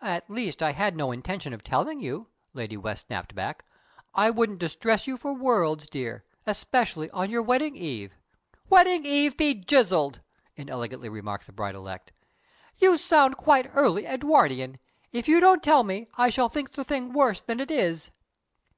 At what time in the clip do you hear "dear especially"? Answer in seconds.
5.90-7.10